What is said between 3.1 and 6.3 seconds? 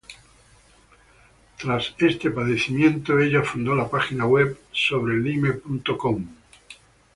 ella fundó la página web Sobrelyme.com.